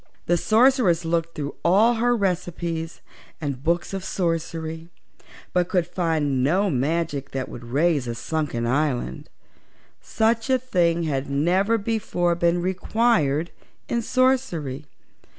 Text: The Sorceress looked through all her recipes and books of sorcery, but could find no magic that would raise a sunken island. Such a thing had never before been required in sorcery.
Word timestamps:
The 0.25 0.35
Sorceress 0.35 1.05
looked 1.05 1.35
through 1.35 1.53
all 1.63 1.93
her 1.93 2.15
recipes 2.17 3.01
and 3.39 3.63
books 3.63 3.93
of 3.93 4.03
sorcery, 4.03 4.89
but 5.53 5.69
could 5.69 5.85
find 5.85 6.43
no 6.43 6.71
magic 6.71 7.29
that 7.33 7.47
would 7.49 7.63
raise 7.65 8.07
a 8.07 8.15
sunken 8.15 8.65
island. 8.65 9.29
Such 10.01 10.49
a 10.49 10.57
thing 10.57 11.03
had 11.03 11.29
never 11.29 11.77
before 11.77 12.33
been 12.33 12.63
required 12.63 13.51
in 13.87 14.01
sorcery. 14.01 14.87